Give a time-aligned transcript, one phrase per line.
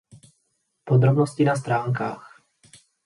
[0.89, 2.25] Podrobnosti na stránkách.